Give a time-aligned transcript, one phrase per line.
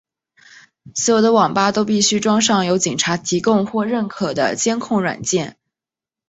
[0.95, 5.59] 所有的网吧都必须装上由警察提供或认可的监控软件。